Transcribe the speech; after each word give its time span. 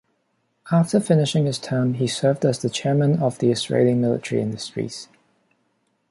After 0.71 0.99
finishing 0.99 1.45
his 1.45 1.59
term, 1.59 1.93
he 1.93 2.07
served 2.07 2.43
as 2.43 2.57
the 2.57 2.71
Chairman 2.71 3.21
of 3.21 3.37
the 3.37 3.51
Israeli 3.51 3.93
Military 3.93 4.41
Industries. 4.41 5.07